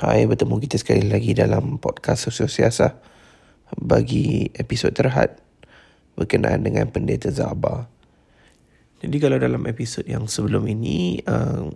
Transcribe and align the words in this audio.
Hai, 0.00 0.24
bertemu 0.24 0.64
kita 0.64 0.80
sekali 0.80 1.12
lagi 1.12 1.36
dalam 1.36 1.76
podcast 1.76 2.24
Sosio 2.24 2.48
Siasah 2.48 2.96
bagi 3.84 4.48
episod 4.56 4.96
terhad 4.96 5.36
berkenaan 6.16 6.64
dengan 6.64 6.88
pendeta 6.88 7.28
Zaba. 7.28 7.84
Jadi 9.04 9.16
kalau 9.20 9.36
dalam 9.36 9.60
episod 9.68 10.00
yang 10.08 10.24
sebelum 10.24 10.64
ini, 10.72 11.20
uh, 11.28 11.68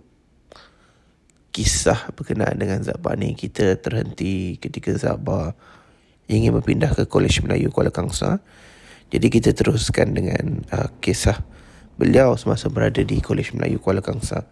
kisah 1.53 2.09
berkenaan 2.17 2.57
dengan 2.57 2.81
Zaba 2.81 3.13
ni 3.13 3.37
kita 3.37 3.77
terhenti 3.77 4.57
ketika 4.57 4.97
Zaba 4.97 5.53
ingin 6.25 6.57
berpindah 6.57 6.97
ke 6.97 7.05
Kolej 7.05 7.45
Melayu 7.45 7.69
Kuala 7.69 7.93
Kangsar. 7.93 8.41
Jadi 9.13 9.29
kita 9.29 9.53
teruskan 9.53 10.17
dengan 10.17 10.65
uh, 10.73 10.89
kisah 10.97 11.45
beliau 12.01 12.33
semasa 12.41 12.73
berada 12.73 13.05
di 13.05 13.21
Kolej 13.21 13.53
Melayu 13.53 13.77
Kuala 13.77 14.01
Kangsar. 14.01 14.49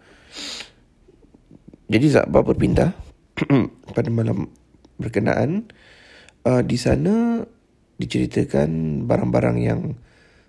Jadi 1.90 2.06
Zaba 2.14 2.38
berpindah 2.46 3.03
pada 3.96 4.08
malam 4.10 4.50
berkenaan. 4.98 5.70
Uh, 6.44 6.60
di 6.60 6.76
sana 6.76 7.42
diceritakan 7.96 9.02
barang-barang 9.08 9.58
yang 9.58 9.80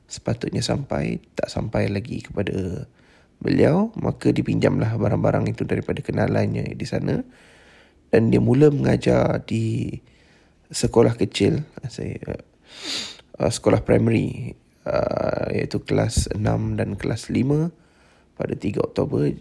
sepatutnya 0.05 0.61
sampai 0.61 1.23
tak 1.33 1.49
sampai 1.49 1.89
lagi 1.89 2.21
kepada 2.21 2.85
beliau. 3.41 3.89
Maka 3.97 4.29
dipinjamlah 4.29 4.97
barang-barang 4.97 5.49
itu 5.49 5.65
daripada 5.65 6.01
kenalannya 6.05 6.73
di 6.77 6.85
sana. 6.85 7.25
Dan 8.13 8.29
dia 8.31 8.39
mula 8.39 8.69
mengajar 8.69 9.41
di 9.43 9.97
sekolah 10.69 11.17
kecil. 11.17 11.65
Saya 11.89 12.21
uh, 13.41 13.51
sekolah 13.51 13.81
primary 13.81 14.53
uh, 14.85 15.49
iaitu 15.51 15.81
kelas 15.81 16.29
6 16.31 16.41
dan 16.77 16.95
kelas 16.95 17.33
5 17.33 18.37
pada 18.37 18.53
3 18.53 18.77
Oktober. 18.81 19.33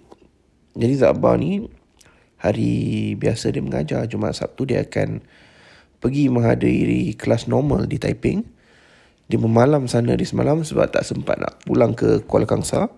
Jadi 0.75 0.95
Zabah 0.99 1.39
ni 1.39 1.84
hari 2.45 3.17
biasa 3.17 3.49
dia 3.57 3.65
mengajar 3.65 4.05
Jumaat 4.05 4.37
Sabtu 4.37 4.69
dia 4.69 4.85
akan 4.85 5.25
pergi 6.05 6.29
menghadiri 6.29 7.17
kelas 7.17 7.49
normal 7.49 7.89
di 7.89 7.97
Taiping. 7.97 8.45
Dia 9.25 9.41
memalam 9.41 9.89
sana 9.89 10.13
di 10.13 10.29
semalam 10.29 10.61
sebab 10.61 10.93
tak 10.93 11.09
sempat 11.09 11.41
nak 11.41 11.65
pulang 11.65 11.97
ke 11.97 12.21
Kuala 12.29 12.45
Kangsar 12.45 12.93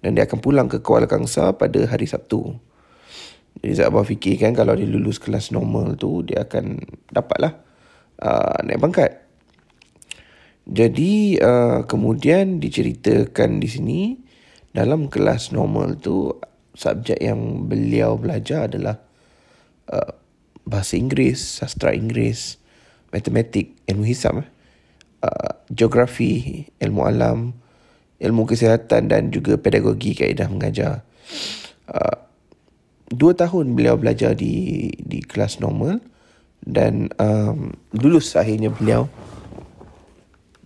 dan 0.00 0.16
dia 0.16 0.24
akan 0.24 0.40
pulang 0.40 0.64
ke 0.72 0.80
Kuala 0.80 1.04
Kangsar 1.04 1.60
pada 1.60 1.84
hari 1.84 2.08
Sabtu. 2.08 2.56
Jadi 3.60 3.76
Zabah 3.76 4.08
fikir 4.08 4.40
kan 4.40 4.56
kalau 4.56 4.72
dia 4.72 4.88
lulus 4.88 5.20
kelas 5.20 5.52
normal 5.52 6.00
tu 6.00 6.24
dia 6.24 6.48
akan 6.48 6.80
dapatlah 7.12 7.60
uh, 8.24 8.64
naik 8.64 8.80
pangkat. 8.80 9.12
Jadi 10.64 11.36
uh, 11.36 11.84
kemudian 11.84 12.56
diceritakan 12.56 13.60
di 13.60 13.68
sini 13.68 14.00
dalam 14.72 15.12
kelas 15.12 15.52
normal 15.52 16.00
tu 16.00 16.32
subjek 16.78 17.18
yang 17.18 17.66
beliau 17.66 18.14
belajar 18.14 18.70
adalah 18.70 19.02
uh, 19.90 20.14
bahasa 20.62 20.94
Inggeris, 20.94 21.58
sastra 21.58 21.90
Inggeris, 21.90 22.62
matematik, 23.10 23.74
ilmu 23.90 24.06
hisab, 24.06 24.46
uh, 25.26 25.52
geografi, 25.74 26.62
ilmu 26.78 27.02
alam, 27.02 27.58
ilmu 28.22 28.46
kesihatan 28.46 29.10
dan 29.10 29.34
juga 29.34 29.58
pedagogi 29.58 30.14
kaedah 30.14 30.46
mengajar. 30.46 31.02
Uh, 31.90 32.14
dua 33.10 33.34
tahun 33.34 33.74
beliau 33.74 33.98
belajar 33.98 34.38
di 34.38 34.94
di 35.02 35.18
kelas 35.18 35.58
normal 35.58 35.98
dan 36.62 37.10
um, 37.18 37.74
lulus 37.90 38.38
akhirnya 38.38 38.70
beliau 38.70 39.10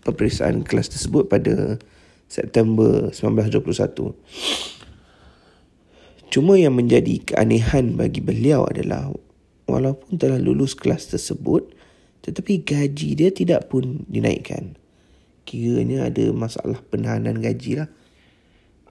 peperiksaan 0.03 0.67
kelas 0.67 0.93
tersebut 0.93 1.31
pada 1.31 1.81
September 2.27 3.09
1921. 3.15 4.82
Cuma 6.33 6.57
yang 6.57 6.73
menjadi 6.73 7.21
keanehan 7.21 8.01
bagi 8.01 8.25
beliau 8.25 8.65
adalah 8.65 9.13
walaupun 9.69 10.17
telah 10.17 10.41
lulus 10.41 10.73
kelas 10.73 11.13
tersebut 11.13 11.77
tetapi 12.25 12.65
gaji 12.65 13.19
dia 13.19 13.29
tidak 13.29 13.69
pun 13.69 14.09
dinaikkan. 14.09 14.81
Kiranya 15.45 16.09
ada 16.09 16.33
masalah 16.33 16.81
penahanan 16.89 17.37
gaji 17.37 17.85
lah. 17.85 17.89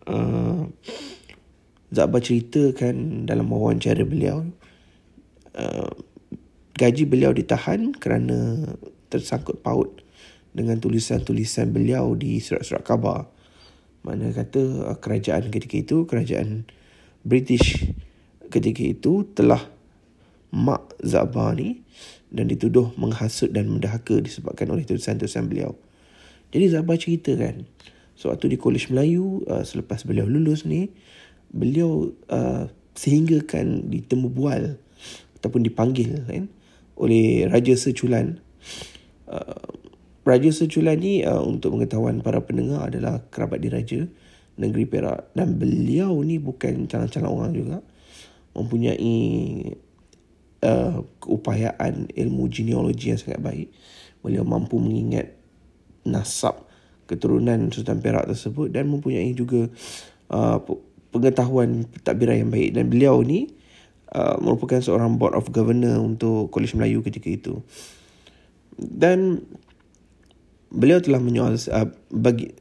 Uh, 0.06 0.70
Zabba 1.90 2.22
ceritakan 2.22 3.26
dalam 3.26 3.50
wawancara 3.50 4.06
beliau 4.06 4.46
uh, 5.58 5.92
gaji 6.78 7.04
beliau 7.10 7.34
ditahan 7.34 7.92
kerana 7.98 8.70
tersangkut 9.12 9.60
paut 9.60 10.02
dengan 10.52 10.80
tulisan-tulisan 10.80 11.74
beliau 11.74 12.14
di 12.14 12.38
surat-surat 12.38 12.84
khabar. 12.86 13.28
Mana 14.06 14.30
kata 14.30 14.94
uh, 14.94 14.98
kerajaan 15.02 15.50
ketika 15.50 15.76
itu, 15.82 15.98
kerajaan 16.06 16.70
British 17.22 17.88
ketika 18.52 18.84
itu 18.84 19.26
telah 19.32 19.62
mak 20.52 21.00
Zabar 21.00 21.56
ni 21.56 21.82
dan 22.32 22.52
dituduh 22.52 22.92
menghasut 23.00 23.52
dan 23.52 23.72
mendahaka 23.72 24.20
disebabkan 24.20 24.68
oleh 24.72 24.84
tulisan-tulisan 24.84 25.48
beliau. 25.48 25.76
Jadi 26.52 26.66
Zabar 26.68 27.00
cerita 27.00 27.32
kan, 27.40 27.64
sewaktu 28.20 28.56
di 28.56 28.58
Kolej 28.60 28.92
Melayu 28.92 29.48
uh, 29.48 29.64
selepas 29.64 30.04
beliau 30.04 30.28
lulus 30.28 30.68
ni, 30.68 30.92
beliau 31.52 32.12
uh, 32.28 32.68
sehingga 32.96 33.40
kan 33.48 33.88
ditemu 33.88 34.28
bual 34.28 34.76
ataupun 35.40 35.64
dipanggil 35.64 36.28
kan 36.28 36.52
oleh 37.00 37.48
Raja 37.48 37.76
Seculan. 37.80 38.44
Uh, 39.32 39.80
Raja 40.28 40.52
Seculan 40.52 41.00
ni 41.00 41.24
uh, 41.24 41.42
untuk 41.42 41.80
pengetahuan 41.80 42.20
para 42.20 42.44
pendengar 42.44 42.92
adalah 42.92 43.24
kerabat 43.32 43.64
diraja 43.64 44.06
negeri 44.62 44.86
Perak. 44.86 45.34
Dan 45.34 45.58
beliau 45.58 46.14
ni 46.22 46.38
bukan 46.38 46.86
calon-calon 46.86 47.32
orang 47.34 47.52
juga. 47.58 47.78
Mempunyai 48.54 49.18
uh, 50.62 51.02
keupayaan 51.20 52.14
ilmu 52.14 52.46
genealogi 52.48 53.10
yang 53.10 53.20
sangat 53.20 53.42
baik. 53.42 53.68
Beliau 54.22 54.46
mampu 54.46 54.78
mengingat 54.78 55.34
nasab 56.06 56.70
keturunan 57.10 57.74
Sultan 57.74 58.00
Perak 58.00 58.30
tersebut 58.30 58.72
dan 58.72 58.88
mempunyai 58.88 59.34
juga 59.34 59.68
uh, 60.32 60.58
pengetahuan 61.12 61.90
pentadbiran 61.90 62.48
yang 62.48 62.52
baik. 62.54 62.70
Dan 62.78 62.88
beliau 62.88 63.20
ni 63.26 63.50
uh, 64.14 64.38
merupakan 64.40 64.80
seorang 64.80 65.18
board 65.18 65.36
of 65.36 65.50
governor 65.50 66.00
untuk 66.00 66.54
Kolej 66.54 66.78
Melayu 66.78 67.04
ketika 67.04 67.28
itu. 67.28 67.60
Dan 68.78 69.44
beliau 70.72 71.04
telah 71.04 71.20
menyoal 71.20 71.60
uh, 71.60 71.90
bagi 72.16 72.56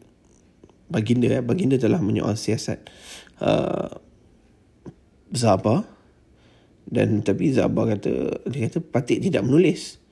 baginda 0.91 1.41
eh, 1.41 1.43
baginda 1.43 1.79
telah 1.79 2.03
menyoal 2.03 2.35
siasat 2.35 2.91
uh, 3.41 3.97
Zaba. 5.31 5.87
Dan 6.91 7.23
tapi 7.23 7.55
Zaba 7.55 7.87
kata 7.87 8.45
dia 8.51 8.67
kata 8.67 8.83
patik 8.83 9.23
tidak 9.23 9.47
menulis. 9.47 10.03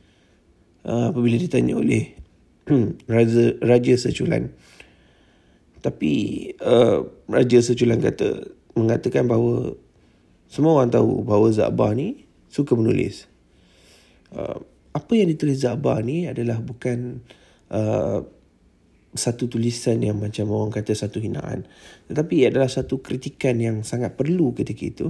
Uh, 0.87 1.11
apabila 1.11 1.37
ditanya 1.37 1.75
oleh 1.75 2.15
Raja 3.11 3.59
Raja 3.59 3.95
Seculan. 3.99 4.55
Tapi 5.83 6.13
uh, 6.63 7.03
Raja 7.27 7.59
Seculan 7.61 7.99
kata 7.99 8.55
mengatakan 8.79 9.27
bahawa 9.27 9.75
semua 10.47 10.79
orang 10.79 10.95
tahu 10.95 11.27
bahawa 11.27 11.51
Zaba 11.51 11.93
ni 11.93 12.25
suka 12.49 12.79
menulis. 12.79 13.27
Uh, 14.31 14.63
apa 14.95 15.13
yang 15.19 15.29
ditulis 15.29 15.61
Zaba 15.61 15.99
ni 16.01 16.31
adalah 16.31 16.63
bukan 16.63 17.21
uh, 17.69 18.25
satu 19.17 19.49
tulisan 19.49 20.05
yang 20.05 20.21
macam 20.21 20.53
orang 20.53 20.73
kata 20.75 20.93
satu 20.93 21.17
hinaan. 21.23 21.65
Tetapi 22.13 22.45
ia 22.45 22.53
adalah 22.53 22.69
satu 22.69 23.01
kritikan 23.01 23.57
yang 23.57 23.81
sangat 23.81 24.19
perlu 24.21 24.53
ketika 24.53 24.85
itu. 24.85 25.07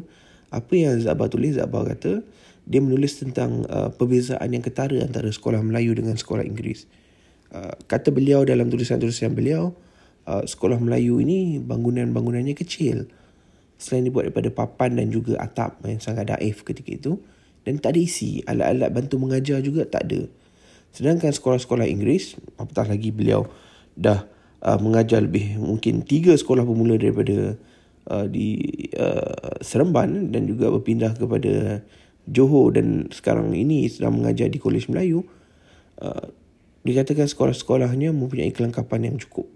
Apa 0.55 0.73
yang 0.79 1.03
Zabah 1.03 1.27
tulis, 1.27 1.59
Zabah 1.59 1.83
kata, 1.83 2.23
dia 2.69 2.81
menulis 2.85 3.19
tentang 3.19 3.67
uh, 3.67 3.91
perbezaan 3.91 4.49
yang 4.55 4.63
ketara 4.63 5.03
antara 5.03 5.29
sekolah 5.29 5.61
Melayu 5.65 5.99
dengan 5.99 6.15
sekolah 6.15 6.47
Inggeris. 6.47 6.87
Uh, 7.49 7.75
kata 7.89 8.13
beliau 8.15 8.45
dalam 8.45 8.69
tulisan-tulisan 8.69 9.35
beliau, 9.35 9.75
uh, 10.29 10.45
sekolah 10.45 10.79
Melayu 10.79 11.19
ini 11.19 11.59
bangunan-bangunannya 11.59 12.55
kecil. 12.55 13.09
Selain 13.81 14.05
dibuat 14.05 14.31
daripada 14.31 14.51
papan 14.53 15.01
dan 15.01 15.09
juga 15.11 15.41
atap 15.43 15.81
yang 15.85 16.01
sangat 16.01 16.29
daif 16.29 16.63
ketika 16.63 16.93
itu. 16.93 17.13
Dan 17.67 17.83
tak 17.83 17.99
ada 17.99 18.01
isi, 18.01 18.41
alat-alat 18.49 18.91
bantu 18.95 19.21
mengajar 19.21 19.61
juga 19.61 19.85
tak 19.85 20.09
ada. 20.09 20.25
Sedangkan 20.95 21.35
sekolah-sekolah 21.35 21.85
Inggeris, 21.85 22.41
apatah 22.57 22.89
lagi 22.89 23.13
beliau 23.13 23.45
dah 23.99 24.31
uh, 24.63 24.79
mengajar 24.79 25.27
lebih 25.27 25.59
mungkin 25.59 26.07
tiga 26.07 26.39
sekolah 26.39 26.63
pemula 26.63 26.95
daripada 26.95 27.59
uh, 28.07 28.27
di 28.31 28.63
uh, 28.95 29.59
Seremban 29.59 30.31
dan 30.31 30.47
juga 30.47 30.71
berpindah 30.71 31.19
kepada 31.19 31.83
Johor 32.29 32.77
dan 32.77 33.11
sekarang 33.11 33.57
ini 33.57 33.89
sedang 33.91 34.21
mengajar 34.21 34.47
di 34.47 34.63
Kolej 34.63 34.87
Melayu. 34.87 35.27
Uh, 35.99 36.31
dikatakan 36.87 37.27
sekolah-sekolahnya 37.27 38.15
mempunyai 38.15 38.55
kelengkapan 38.55 39.13
yang 39.13 39.17
cukup 39.19 39.51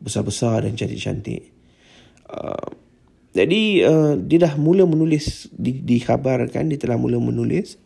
besar-besar 0.00 0.64
dan 0.64 0.74
cantik-cantik. 0.74 1.52
Uh, 2.26 2.72
jadi 3.36 3.62
uh, 3.88 4.14
dia 4.16 4.48
dah 4.48 4.54
mula 4.56 4.88
menulis 4.88 5.48
di, 5.52 5.80
dikhabarkan 5.80 6.72
dia 6.72 6.80
telah 6.80 6.96
mula 6.96 7.20
menulis 7.20 7.76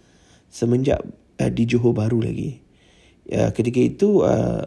semenjak 0.49 1.03
uh, 1.43 1.51
di 1.51 1.63
Johor 1.67 1.93
baru 1.93 2.23
lagi. 2.23 2.63
Uh, 3.27 3.51
ketika 3.51 3.83
itu 3.83 4.23
uh, 4.23 4.65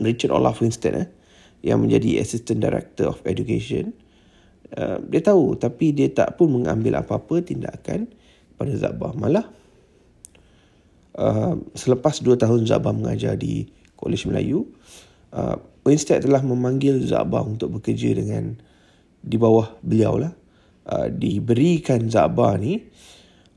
Richard 0.00 0.32
Olaf 0.34 0.58
Winston 0.64 1.06
eh, 1.06 1.08
yang 1.60 1.84
menjadi 1.84 2.20
Assistant 2.20 2.60
Director 2.60 3.12
of 3.12 3.20
Education. 3.28 3.92
Uh, 4.70 5.02
dia 5.10 5.18
tahu 5.18 5.58
tapi 5.58 5.90
dia 5.90 6.06
tak 6.14 6.38
pun 6.38 6.46
mengambil 6.46 7.02
apa-apa 7.02 7.42
tindakan 7.42 8.06
pada 8.54 8.72
Zabah. 8.76 9.12
Malah 9.18 9.46
uh, 11.18 11.54
selepas 11.74 12.22
dua 12.22 12.38
tahun 12.38 12.70
Zabah 12.70 12.94
mengajar 12.94 13.34
di 13.34 13.66
Kolej 13.98 14.30
Melayu, 14.30 14.70
uh, 15.34 15.58
Winstead 15.82 16.22
telah 16.22 16.40
memanggil 16.40 17.02
Zabah 17.02 17.42
untuk 17.44 17.80
bekerja 17.80 18.14
dengan 18.14 18.56
di 19.20 19.36
bawah 19.36 19.76
beliau 19.82 20.16
lah. 20.16 20.32
Uh, 20.86 21.12
diberikan 21.12 22.08
Zabah 22.08 22.56
ni 22.56 22.80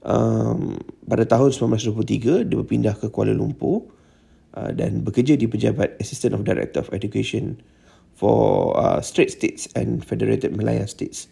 um, 0.03 0.75
pada 1.07 1.23
tahun 1.23 1.55
1923 1.55 2.45
dia 2.45 2.55
berpindah 2.59 2.95
ke 2.99 3.07
Kuala 3.09 3.31
Lumpur 3.31 3.87
uh, 4.57 4.71
dan 4.73 5.01
bekerja 5.01 5.37
di 5.37 5.49
pejabat 5.49 5.97
Assistant 5.99 6.37
of 6.37 6.45
Director 6.45 6.85
of 6.85 6.89
Education 6.93 7.61
for 8.13 8.73
uh, 8.77 9.01
Straits 9.01 9.37
States 9.37 9.67
and 9.73 10.05
Federated 10.05 10.53
Malaya 10.53 10.85
States. 10.85 11.29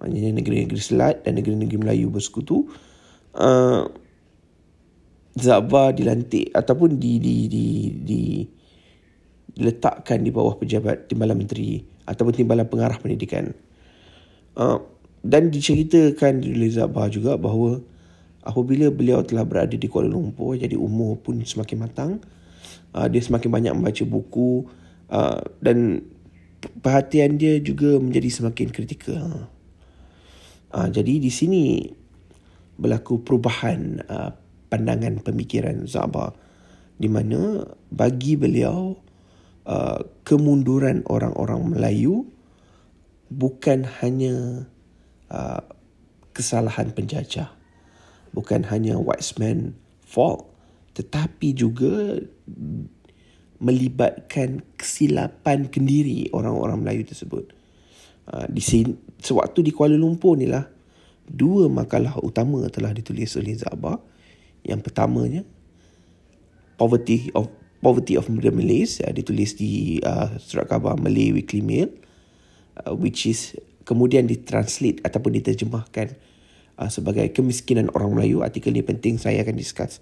Maknanya 0.00 0.40
negeri-negeri 0.40 0.80
Selat 0.80 1.22
dan 1.22 1.38
negeri-negeri 1.38 1.78
Melayu 1.80 2.10
bersekutu. 2.10 2.68
Uh, 3.34 3.88
Zabah 5.34 5.90
dilantik 5.90 6.54
ataupun 6.54 7.02
di, 7.02 7.18
di, 7.18 7.50
di, 7.50 7.66
di, 7.90 8.22
diletakkan 9.50 10.22
di 10.22 10.30
bawah 10.30 10.54
pejabat 10.54 11.10
Timbalan 11.10 11.42
Menteri 11.42 11.82
ataupun 12.06 12.30
Timbalan 12.30 12.70
Pengarah 12.70 13.02
Pendidikan. 13.02 13.50
Uh, 14.54 14.78
dan 15.26 15.50
diceritakan 15.50 16.44
oleh 16.44 16.70
Zabah 16.70 17.10
juga 17.10 17.34
bahawa 17.34 17.82
apabila 18.44 18.92
beliau 18.92 19.24
telah 19.24 19.42
berada 19.42 19.74
di 19.74 19.88
Kuala 19.88 20.12
Lumpur 20.12 20.54
jadi 20.54 20.76
umur 20.76 21.18
pun 21.18 21.40
semakin 21.40 21.78
matang 21.80 22.10
uh, 22.94 23.06
dia 23.10 23.20
semakin 23.20 23.50
banyak 23.50 23.72
membaca 23.74 24.04
buku 24.06 24.70
uh, 25.10 25.42
dan 25.60 26.06
perhatian 26.80 27.36
dia 27.36 27.60
juga 27.60 27.98
menjadi 28.00 28.30
semakin 28.30 28.68
kritikal. 28.70 29.50
Uh, 30.72 30.88
jadi 30.88 31.20
di 31.20 31.30
sini 31.30 31.90
berlaku 32.78 33.22
perubahan 33.22 34.02
uh, 34.06 34.30
pandangan 34.70 35.22
pemikiran 35.22 35.86
Zaba 35.86 36.34
di 36.98 37.06
mana 37.10 37.62
bagi 37.90 38.34
beliau 38.34 38.94
uh, 39.66 40.00
kemunduran 40.26 41.06
orang-orang 41.06 41.74
Melayu 41.74 42.26
bukan 43.30 43.86
hanya 44.02 44.66
uh, 45.30 45.62
kesalahan 46.34 46.90
penjajah 46.90 47.50
bukan 48.34 48.66
hanya 48.66 48.98
whitesman 48.98 49.78
fault 50.02 50.50
tetapi 50.98 51.54
juga 51.54 52.18
melibatkan 53.60 54.60
kesilapan 54.76 55.72
kendiri 55.72 56.28
orang-orang 56.36 56.84
Melayu 56.84 57.02
tersebut. 57.08 57.54
Uh, 58.28 58.48
di 58.48 58.60
sini, 58.60 58.92
sewaktu 59.20 59.64
di 59.64 59.72
Kuala 59.72 59.96
Lumpur 59.96 60.36
ni 60.36 60.48
lah, 60.48 60.68
dua 61.24 61.68
makalah 61.72 62.20
utama 62.20 62.60
telah 62.68 62.92
ditulis 62.92 63.32
oleh 63.40 63.56
Zabah. 63.56 64.00
Yang 64.64 64.80
pertamanya, 64.88 65.42
Poverty 66.80 67.28
of 67.36 67.52
Poverty 67.84 68.16
of 68.16 68.24
the 68.32 68.48
Malays, 68.48 69.00
uh, 69.04 69.12
ditulis 69.12 69.56
di 69.60 70.00
uh, 70.00 70.40
surat 70.40 70.64
khabar 70.64 70.96
Malay 70.96 71.36
Weekly 71.36 71.60
Mail, 71.60 71.92
uh, 72.80 72.96
which 72.96 73.28
is 73.28 73.56
kemudian 73.84 74.24
ditranslate 74.24 75.04
ataupun 75.04 75.36
diterjemahkan 75.36 76.16
uh, 76.80 76.88
sebagai 76.88 77.28
kemiskinan 77.36 77.92
orang 77.92 78.16
Melayu. 78.16 78.40
Artikel 78.40 78.72
ini 78.72 78.80
penting 78.80 79.20
saya 79.20 79.44
akan 79.44 79.56
discuss. 79.56 80.00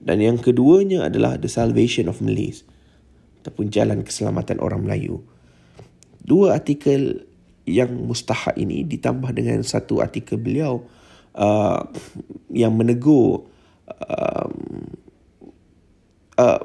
Dan 0.00 0.20
yang 0.20 0.36
keduanya 0.40 1.06
adalah 1.06 1.36
The 1.36 1.50
Salvation 1.50 2.10
of 2.10 2.22
Malays. 2.24 2.66
Ataupun 3.44 3.68
Jalan 3.68 4.02
Keselamatan 4.02 4.58
Orang 4.62 4.88
Melayu. 4.88 5.20
Dua 6.24 6.56
artikel 6.56 7.28
yang 7.64 7.92
mustahak 7.92 8.56
ini 8.60 8.84
ditambah 8.84 9.32
dengan 9.32 9.60
satu 9.64 10.04
artikel 10.04 10.36
beliau 10.36 10.84
uh, 11.36 11.80
yang 12.52 12.76
menegur 12.76 13.48
uh, 13.88 14.48
uh, 16.40 16.60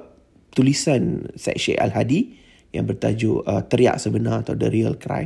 tulisan 0.51 1.31
Syed 1.39 1.57
Sheikh 1.59 1.79
Al-Hadi 1.79 2.35
yang 2.75 2.85
bertajuk 2.85 3.47
uh, 3.47 3.63
Teriak 3.65 3.97
Sebenar 3.97 4.45
atau 4.45 4.53
The 4.53 4.69
Real 4.69 4.95
Cry. 4.99 5.25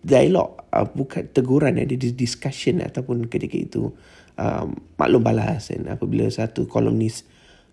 Dialog 0.00 0.64
uh, 0.72 0.86
bukan 0.88 1.28
teguran 1.30 1.76
ada 1.76 1.92
uh, 1.92 2.14
discussion 2.16 2.80
ataupun 2.80 3.28
ketika 3.28 3.56
itu 3.60 3.92
uh, 4.38 4.66
maklum 5.00 5.22
balas 5.24 5.72
kan 5.72 5.88
apabila 5.90 6.28
satu 6.28 6.68
kolumnis 6.68 7.24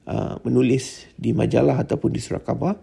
uh, 0.08 0.40
menulis 0.48 1.10
di 1.20 1.36
majalah 1.36 1.84
ataupun 1.84 2.10
di 2.14 2.22
surat 2.24 2.42
khabar 2.42 2.80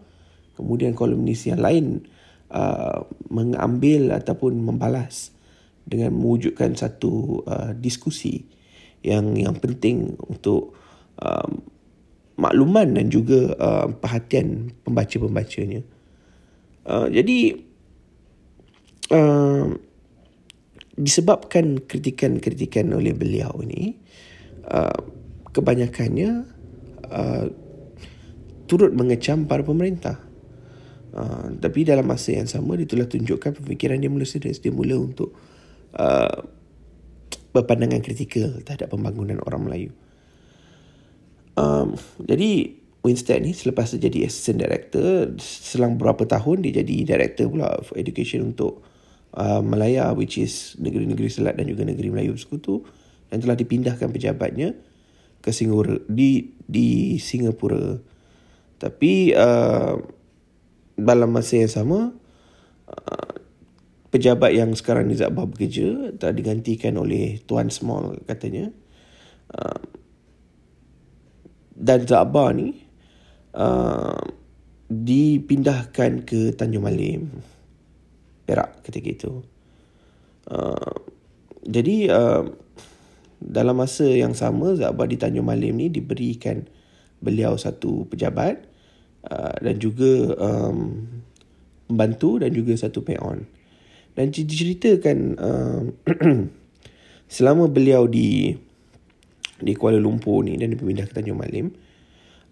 kemudian 0.55 0.95
kolumnis 0.95 1.49
yang 1.49 1.63
lain 1.63 2.07
uh, 2.55 3.03
mengambil 3.31 4.15
ataupun 4.15 4.55
membalas 4.55 5.35
dengan 5.85 6.17
mewujudkan 6.17 6.73
satu 6.79 7.45
uh, 7.45 7.71
diskusi 7.77 8.49
yang 9.05 9.37
yang 9.37 9.57
penting 9.61 10.17
untuk 10.25 10.73
uh, 11.21 11.49
makluman 12.41 12.97
dan 12.97 13.13
juga 13.13 13.53
uh, 13.61 13.87
perhatian 13.93 14.75
pembaca-pembacanya. 14.83 15.85
Uh, 16.89 17.07
jadi 17.13 17.61
uh, 19.13 19.77
disebabkan 20.95 21.83
kritikan-kritikan 21.83 22.91
oleh 22.95 23.11
beliau 23.15 23.51
ini 23.67 23.99
uh, 24.71 24.99
kebanyakannya 25.51 26.31
uh, 27.11 27.47
turut 28.71 28.95
mengecam 28.95 29.47
para 29.47 29.67
pemerintah. 29.67 30.23
Uh, 31.15 31.55
tapi 31.63 31.87
dalam 31.87 32.11
masa 32.11 32.35
yang 32.35 32.51
sama 32.51 32.75
dia 32.75 32.91
telah 32.91 33.07
tunjukkan 33.07 33.63
pemikiran 33.63 34.03
dia 34.03 34.11
mula 34.11 34.27
serius. 34.27 34.59
Dia 34.59 34.75
mula 34.75 34.99
untuk 34.99 35.35
uh, 35.95 36.39
berpandangan 37.55 38.03
kritikal 38.03 38.51
terhadap 38.67 38.91
pembangunan 38.91 39.39
orang 39.47 39.63
Melayu. 39.67 39.91
Um, 41.55 41.95
jadi 42.19 42.83
Winstead 43.05 43.45
ni 43.45 43.53
selepas 43.53 43.93
dia 43.95 44.09
jadi 44.09 44.27
assistant 44.27 44.65
director 44.65 45.37
selang 45.39 46.01
beberapa 46.01 46.25
tahun 46.25 46.65
dia 46.65 46.81
jadi 46.81 47.15
director 47.15 47.53
pula 47.53 47.79
for 47.85 48.01
education 48.01 48.49
untuk 48.57 48.81
uh, 49.35 49.61
Malaya 49.61 50.15
which 50.15 50.39
is 50.39 50.79
negeri-negeri 50.79 51.29
Selat 51.29 51.59
dan 51.59 51.67
juga 51.67 51.83
negeri 51.85 52.11
Melayu 52.11 52.39
Sekutu 52.39 52.87
dan 53.29 53.43
telah 53.43 53.59
dipindahkan 53.59 54.09
pejabatnya 54.11 54.79
ke 55.45 55.51
Singapura 55.53 56.01
di 56.09 56.55
di 56.65 57.19
Singapura. 57.21 58.01
Tapi 58.81 59.35
uh, 59.35 59.95
dalam 60.95 61.31
masa 61.35 61.61
yang 61.61 61.73
sama 61.73 61.99
uh, 62.89 63.33
pejabat 64.15 64.55
yang 64.55 64.71
sekarang 64.73 65.11
ni 65.11 65.19
Zabah 65.19 65.45
bekerja 65.51 66.15
telah 66.17 66.35
digantikan 66.35 66.95
oleh 66.97 67.43
Tuan 67.43 67.69
Small 67.69 68.23
katanya. 68.25 68.71
Uh, 69.51 69.83
dan 71.75 72.07
Zabah 72.07 72.55
ni 72.55 72.87
uh, 73.59 74.23
dipindahkan 74.87 76.23
ke 76.23 76.55
Tanjung 76.55 76.87
Malim. 76.87 77.35
Perak 78.45 78.85
ketika 78.85 79.09
itu. 79.09 79.33
Uh, 80.45 80.95
jadi 81.65 82.13
uh, 82.13 82.45
dalam 83.41 83.77
masa 83.77 84.05
yang 84.05 84.37
sama 84.37 84.77
Zabah 84.77 85.09
di 85.09 85.17
Tanjung 85.17 85.49
Malim 85.49 85.81
ni 85.81 85.89
diberikan 85.89 86.65
beliau 87.25 87.57
satu 87.57 88.05
pejabat 88.09 88.65
uh, 89.29 89.57
dan 89.61 89.81
juga 89.81 90.37
um, 90.37 91.09
pembantu 91.89 92.41
dan 92.41 92.53
juga 92.53 92.77
satu 92.77 93.01
peon. 93.05 93.49
Dan 94.15 94.31
diceritakan 94.31 95.19
uh, 95.41 95.83
selama 97.35 97.67
beliau 97.67 98.07
di 98.07 98.55
di 99.59 99.73
Kuala 99.73 99.97
Lumpur 99.97 100.45
ni 100.45 100.61
dan 100.61 100.77
dipindah 100.77 101.09
ke 101.09 101.15
Tanjung 101.17 101.41
Malim, 101.41 101.73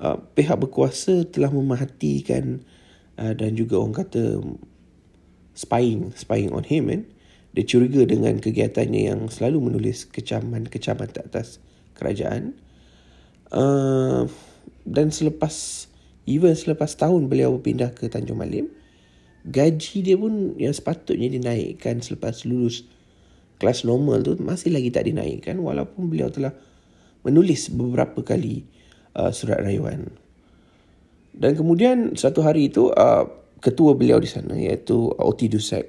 uh, 0.00 0.16
pihak 0.34 0.56
berkuasa 0.58 1.28
telah 1.28 1.52
memerhatikan 1.52 2.64
uh, 3.20 3.32
dan 3.36 3.54
juga 3.54 3.78
orang 3.78 3.96
kata 3.96 4.40
spying 5.52 6.12
spying 6.16 6.52
on 6.52 6.64
him 6.64 6.88
kan? 6.88 7.02
Dia 7.52 7.68
curiga 7.68 8.08
dengan 8.08 8.40
kegiatannya 8.40 9.12
yang 9.12 9.20
selalu 9.28 9.72
menulis 9.72 10.08
kecaman-kecaman 10.08 11.12
atas 11.20 11.60
kerajaan. 11.92 12.56
Uh, 13.52 14.24
dan 14.88 15.12
selepas 15.12 15.86
even 16.24 16.56
selepas 16.56 16.96
tahun 16.96 17.28
beliau 17.28 17.60
berpindah 17.60 17.92
ke 17.92 18.08
Tanjung 18.08 18.40
Malim 18.40 18.72
gaji 19.44 20.06
dia 20.06 20.16
pun 20.16 20.54
yang 20.56 20.72
sepatutnya 20.72 21.28
dinaikkan 21.28 21.98
selepas 21.98 22.46
lulus 22.46 22.86
kelas 23.58 23.82
normal 23.86 24.22
tu 24.22 24.38
masih 24.38 24.74
lagi 24.74 24.90
tak 24.90 25.06
dinaikkan 25.06 25.58
walaupun 25.58 26.10
beliau 26.10 26.30
telah 26.30 26.54
menulis 27.22 27.70
beberapa 27.70 28.22
kali 28.22 28.66
uh, 29.14 29.30
surat 29.30 29.62
rayuan. 29.62 30.10
Dan 31.32 31.54
kemudian 31.54 32.18
satu 32.18 32.42
hari 32.42 32.68
itu 32.68 32.90
uh, 32.90 33.24
ketua 33.62 33.94
beliau 33.94 34.18
di 34.18 34.26
sana 34.26 34.58
iaitu 34.58 35.14
Oti 35.14 35.46
Dusek. 35.46 35.86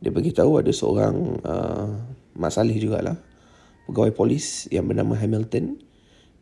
Dia 0.00 0.12
beritahu 0.12 0.60
ada 0.60 0.72
seorang 0.72 1.16
uh, 1.40 1.88
Mak 2.36 2.52
Salih 2.52 2.76
jugalah 2.76 3.16
pegawai 3.88 4.12
polis 4.12 4.68
yang 4.68 4.86
bernama 4.86 5.16
Hamilton 5.16 5.80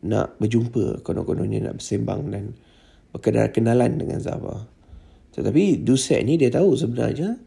nak 0.03 0.35
berjumpa 0.39 1.03
konon-kononnya 1.03 1.71
nak 1.71 1.79
bersembang 1.79 2.21
dan 2.31 2.55
berkedar 3.15 3.51
kenalan 3.55 3.99
dengan 3.99 4.19
Zaba. 4.19 4.67
Tetapi 5.33 5.81
Dusek 5.81 6.19
ni 6.27 6.35
dia 6.35 6.51
tahu 6.51 6.75
sebenarnya 6.75 7.39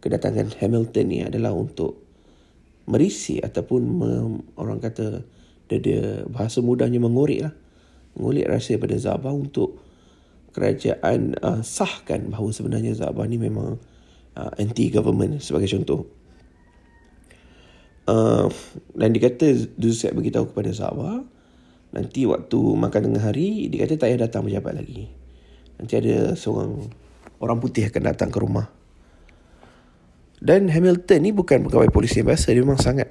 kedatangan 0.00 0.56
Hamilton 0.60 1.06
ni 1.06 1.20
adalah 1.24 1.52
untuk 1.52 2.00
merisi 2.84 3.40
ataupun 3.40 3.80
me, 3.84 4.10
orang 4.60 4.80
kata 4.80 5.24
dia, 5.68 5.78
dia 5.80 6.04
bahasa 6.28 6.60
mudahnya 6.60 7.00
mengorek 7.00 7.40
lah. 7.44 7.54
Mengorek 8.14 8.46
rahsia 8.46 8.76
pada 8.76 8.94
Zabah 9.00 9.32
untuk 9.32 9.83
kerajaan 10.54 11.34
uh, 11.42 11.60
sahkan 11.60 12.30
bahawa 12.30 12.54
sebenarnya 12.54 12.94
Zabah 12.94 13.26
ni 13.26 13.36
memang 13.36 13.76
uh, 14.38 14.50
anti-government 14.56 15.42
sebagai 15.42 15.66
contoh. 15.74 16.06
Uh, 18.04 18.46
dan 18.94 19.10
dikata 19.16 19.50
Duzek 19.74 20.14
beritahu 20.14 20.52
kepada 20.52 20.70
Zabah 20.70 21.24
nanti 21.94 22.28
waktu 22.28 22.58
makan 22.58 23.00
tengah 23.10 23.22
hari 23.32 23.72
dia 23.72 23.86
kata 23.86 23.96
tak 23.98 24.06
payah 24.10 24.18
datang 24.30 24.46
pejabat 24.46 24.78
lagi. 24.78 25.10
Nanti 25.74 25.94
ada 25.98 26.38
seorang 26.38 26.86
orang 27.42 27.58
putih 27.58 27.90
akan 27.90 28.02
datang 28.14 28.30
ke 28.30 28.38
rumah. 28.38 28.70
Dan 30.44 30.68
Hamilton 30.68 31.20
ni 31.24 31.30
bukan 31.32 31.64
pegawai 31.64 31.88
polis 31.88 32.12
yang 32.14 32.28
biasa, 32.28 32.52
dia 32.52 32.60
memang 32.60 32.76
sangat 32.76 33.08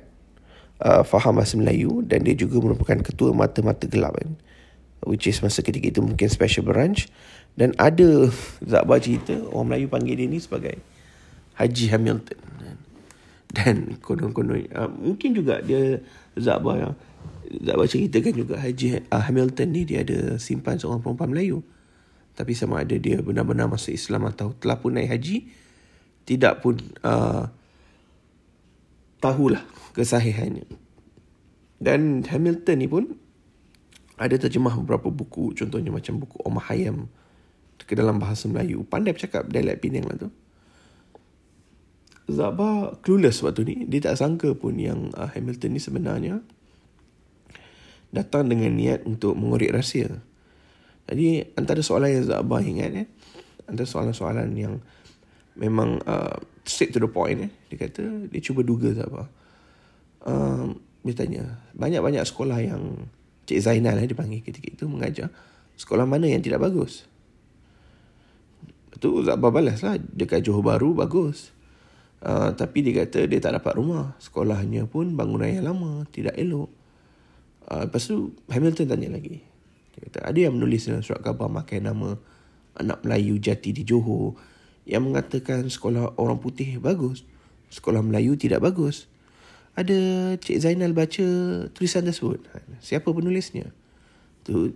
uh, 0.83 1.01
faham 1.01 1.41
bahasa 1.41 1.57
Melayu 1.57 2.05
dan 2.05 2.21
dia 2.21 2.37
juga 2.37 2.61
merupakan 2.61 2.99
ketua 3.01 3.33
mata-mata 3.33 3.89
gelap 3.89 4.13
kan. 4.13 4.37
Which 5.03 5.27
is 5.27 5.43
masa 5.43 5.59
ketika 5.59 5.91
itu 5.91 5.99
mungkin 5.99 6.27
special 6.31 6.67
branch. 6.67 7.11
Dan 7.53 7.75
ada 7.77 8.31
Zakbar 8.63 8.97
cerita, 9.03 9.37
orang 9.53 9.75
Melayu 9.75 9.87
panggil 9.91 10.15
dia 10.17 10.27
ni 10.27 10.39
sebagai 10.41 10.79
Haji 11.59 11.85
Hamilton. 11.93 12.39
Dan 13.53 14.01
konon-konon, 14.01 14.65
uh, 14.73 14.89
mungkin 14.89 15.37
juga 15.37 15.61
dia 15.61 16.01
Zakbar, 16.33 16.97
Zakbar 17.53 17.85
ceritakan 17.85 18.33
juga 18.33 18.55
Haji 18.57 19.05
uh, 19.13 19.21
Hamilton 19.21 19.67
ni 19.69 19.85
dia 19.85 20.01
ada 20.01 20.41
simpan 20.41 20.81
seorang 20.81 21.05
perempuan 21.05 21.29
Melayu. 21.29 21.61
Tapi 22.33 22.57
sama 22.57 22.81
ada 22.81 22.97
dia 22.97 23.21
benar-benar 23.21 23.69
masuk 23.69 23.93
Islam 23.93 24.25
atau 24.25 24.57
telah 24.57 24.81
pun 24.81 24.97
naik 24.97 25.05
haji, 25.05 25.53
tidak 26.25 26.65
pun 26.65 26.81
uh, 27.05 27.45
tahulah 29.21 29.61
kesahihannya. 29.93 30.65
Dan 31.77 32.25
Hamilton 32.25 32.77
ni 32.81 32.87
pun 32.89 33.03
ada 34.23 34.35
terjemah 34.39 34.79
beberapa 34.79 35.11
buku, 35.11 35.51
contohnya 35.51 35.91
macam 35.91 36.23
buku 36.23 36.39
Omar 36.47 36.71
Hayam 36.71 37.11
ke 37.83 37.93
dalam 37.99 38.15
bahasa 38.23 38.47
Melayu. 38.47 38.87
Pandai 38.87 39.11
bercakap 39.11 39.51
dialek 39.51 39.83
Penang 39.83 40.07
lah 40.07 40.15
tu. 40.15 40.29
Zaba 42.31 42.95
clueless 43.03 43.43
waktu 43.43 43.67
ni. 43.67 43.75
Dia 43.91 44.07
tak 44.07 44.23
sangka 44.23 44.55
pun 44.55 44.79
yang 44.79 45.11
uh, 45.19 45.27
Hamilton 45.27 45.75
ni 45.75 45.81
sebenarnya 45.83 46.39
datang 48.15 48.47
dengan 48.47 48.71
niat 48.71 49.03
untuk 49.03 49.35
mengorek 49.35 49.75
rahsia. 49.75 50.07
Jadi 51.11 51.43
antara 51.59 51.83
soalan 51.83 52.15
yang 52.15 52.23
Zaba 52.23 52.63
ingat 52.63 52.91
eh, 52.95 53.07
antara 53.67 53.83
soalan-soalan 53.83 54.55
yang 54.55 54.79
memang 55.59 55.99
uh, 56.07 56.39
straight 56.63 56.95
to 56.95 57.03
the 57.03 57.11
point 57.11 57.43
eh. 57.43 57.51
Dia 57.67 57.77
kata 57.83 58.31
dia 58.31 58.39
cuba 58.39 58.63
duga 58.63 58.95
apa. 58.95 59.27
Um, 60.23 60.79
dia 61.03 61.19
tanya 61.19 61.59
banyak-banyak 61.75 62.23
sekolah 62.23 62.63
yang 62.63 63.11
Cik 63.43 63.59
Zainal 63.59 63.99
eh, 63.99 64.07
dipanggil 64.07 64.39
ketika 64.39 64.71
itu 64.71 64.85
mengajar 64.87 65.27
sekolah 65.75 66.07
mana 66.07 66.29
yang 66.29 66.39
tidak 66.39 66.63
bagus. 66.63 67.07
Itu 68.93 69.25
Zabah 69.25 69.51
balas 69.51 69.83
lah. 69.83 69.99
Dekat 69.99 70.45
Johor 70.45 70.63
Baru 70.63 70.95
bagus. 70.95 71.51
Uh, 72.23 72.55
tapi 72.55 72.87
dia 72.87 73.03
kata 73.03 73.27
dia 73.27 73.43
tak 73.43 73.59
dapat 73.59 73.75
rumah. 73.75 74.15
Sekolahnya 74.21 74.87
pun 74.87 75.17
bangunan 75.19 75.49
yang 75.49 75.67
lama. 75.67 76.07
Tidak 76.07 76.37
elok. 76.39 76.71
Uh, 77.67 77.83
lepas 77.89 78.03
tu 78.07 78.31
Hamilton 78.47 78.87
tanya 78.87 79.09
lagi. 79.11 79.43
Dia 79.93 79.99
kata 80.07 80.19
ada 80.23 80.39
yang 80.39 80.55
menulis 80.55 80.87
dalam 80.87 81.03
surat 81.03 81.19
khabar 81.19 81.51
makan 81.51 81.81
nama 81.83 82.09
anak 82.79 83.05
Melayu 83.05 83.37
jati 83.37 83.75
di 83.75 83.83
Johor 83.85 84.39
yang 84.83 85.07
mengatakan 85.07 85.67
sekolah 85.71 86.19
orang 86.19 86.43
putih 86.43 86.79
bagus, 86.79 87.23
sekolah 87.71 88.03
Melayu 88.03 88.35
tidak 88.35 88.63
bagus. 88.63 89.07
Ada 89.73 89.99
Cik 90.37 90.57
Zainal 90.61 90.93
baca 90.93 91.27
tulisan 91.73 92.05
tersebut. 92.05 92.45
Siapa 92.77 93.09
penulisnya? 93.09 93.73
Tu 94.45 94.73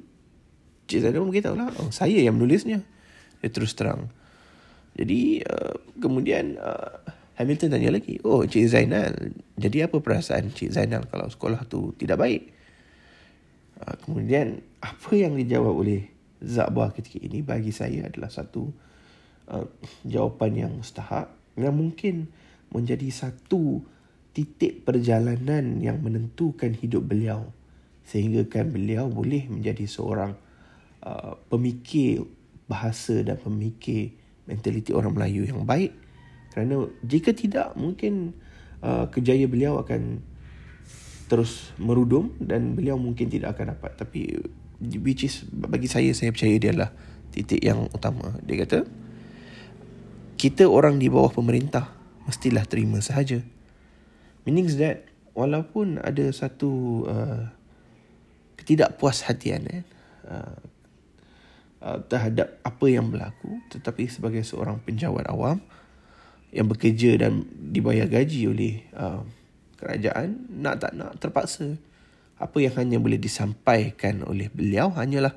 Cik 0.90 1.06
Zainal 1.06 1.22
mungkin 1.22 1.46
tahu 1.46 1.56
lah. 1.58 1.70
Oh, 1.78 1.94
saya 1.94 2.18
yang 2.18 2.36
menulisnya. 2.36 2.82
Dia 3.42 3.50
terus 3.54 3.78
terang. 3.78 4.10
Jadi 4.98 5.46
uh, 5.46 5.78
kemudian 6.02 6.58
uh, 6.58 6.98
Hamilton 7.38 7.78
tanya 7.78 7.94
lagi. 7.94 8.18
Oh 8.26 8.42
Cik 8.42 8.66
Zainal. 8.66 9.14
Jadi 9.54 9.86
apa 9.86 10.02
perasaan 10.02 10.50
Cik 10.50 10.74
Zainal 10.74 11.06
kalau 11.06 11.30
sekolah 11.30 11.70
tu 11.70 11.94
tidak 11.94 12.18
baik? 12.18 12.50
Uh, 13.78 13.96
kemudian 14.02 14.66
apa 14.82 15.12
yang 15.14 15.38
dijawab 15.38 15.78
oleh 15.78 16.10
Zabah 16.42 16.90
ketika 16.94 17.22
ini 17.22 17.46
bagi 17.46 17.70
saya 17.74 18.10
adalah 18.10 18.30
satu 18.30 18.86
Uh, 19.48 19.64
jawapan 20.04 20.68
yang 20.68 20.72
mustahak 20.76 21.32
yang 21.56 21.72
mungkin 21.72 22.28
menjadi 22.68 23.08
satu 23.08 23.80
titik 24.38 24.86
perjalanan 24.86 25.82
yang 25.82 25.98
menentukan 25.98 26.78
hidup 26.78 27.10
beliau. 27.10 27.50
Sehingga 28.06 28.46
kan 28.46 28.70
beliau 28.70 29.10
boleh 29.10 29.50
menjadi 29.50 29.90
seorang 29.90 30.38
uh, 31.02 31.42
pemikir 31.50 32.22
bahasa 32.70 33.26
dan 33.26 33.42
pemikir 33.42 34.14
mentaliti 34.46 34.94
orang 34.94 35.18
Melayu 35.18 35.50
yang 35.50 35.66
baik. 35.66 35.90
Kerana 36.54 36.86
jika 37.02 37.34
tidak 37.34 37.74
mungkin 37.74 38.38
uh, 38.86 39.10
kejayaan 39.10 39.50
beliau 39.50 39.82
akan 39.82 40.22
terus 41.28 41.74
merudum 41.82 42.32
dan 42.38 42.78
beliau 42.78 43.02
mungkin 43.02 43.34
tidak 43.34 43.58
akan 43.58 43.74
dapat. 43.74 43.98
Tapi 43.98 44.38
which 45.02 45.26
is 45.26 45.50
bagi 45.50 45.90
saya 45.90 46.14
saya 46.14 46.30
percaya 46.30 46.62
dia 46.62 46.78
adalah 46.78 46.94
titik 47.34 47.66
yang 47.66 47.90
utama. 47.90 48.38
Dia 48.46 48.62
kata 48.62 48.86
kita 50.38 50.70
orang 50.70 51.02
di 51.02 51.10
bawah 51.10 51.34
pemerintah 51.34 51.90
mestilah 52.30 52.70
terima 52.70 53.02
sahaja. 53.02 53.42
Meaning 54.48 54.72
that 54.80 55.04
walaupun 55.36 56.00
ada 56.00 56.24
satu 56.32 57.04
uh, 57.04 57.52
ketidakpuashatian 58.56 59.62
eh, 59.68 59.84
uh, 60.24 60.56
uh, 61.84 62.00
terhadap 62.08 62.56
apa 62.64 62.86
yang 62.88 63.12
berlaku 63.12 63.60
tetapi 63.68 64.08
sebagai 64.08 64.48
seorang 64.48 64.80
penjawat 64.80 65.28
awam 65.28 65.60
yang 66.56 66.72
bekerja 66.72 67.20
dan 67.20 67.44
dibayar 67.52 68.08
gaji 68.08 68.48
oleh 68.48 68.74
uh, 68.96 69.28
kerajaan 69.76 70.48
nak 70.48 70.80
tak 70.80 70.96
nak 70.96 71.20
terpaksa. 71.20 71.76
Apa 72.40 72.64
yang 72.64 72.72
hanya 72.80 72.98
boleh 73.04 73.20
disampaikan 73.20 74.24
oleh 74.24 74.48
beliau 74.48 74.96
hanyalah 74.96 75.36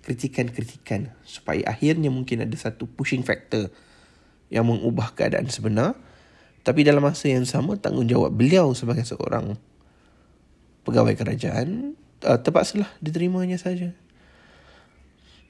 kritikan-kritikan 0.00 1.12
supaya 1.26 1.66
akhirnya 1.66 2.08
mungkin 2.08 2.46
ada 2.46 2.56
satu 2.56 2.88
pushing 2.88 3.20
factor 3.20 3.68
yang 4.48 4.64
mengubah 4.64 5.12
keadaan 5.12 5.50
sebenar 5.50 5.98
tapi 6.66 6.82
dalam 6.82 6.98
masa 6.98 7.30
yang 7.30 7.46
sama 7.46 7.78
tanggungjawab 7.78 8.34
beliau 8.34 8.74
sebagai 8.74 9.06
seorang 9.06 9.54
pegawai 10.82 11.14
kerajaan 11.14 11.94
uh, 12.26 12.38
terpaksalah 12.42 12.90
diterimanya 12.98 13.54
saja. 13.54 13.94